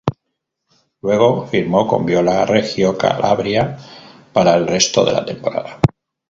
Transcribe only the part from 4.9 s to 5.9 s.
de la temporada.